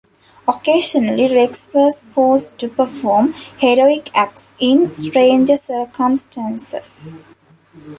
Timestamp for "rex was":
1.31-2.01